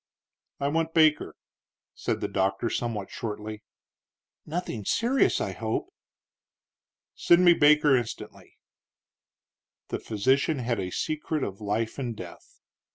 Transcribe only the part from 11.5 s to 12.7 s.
life and death.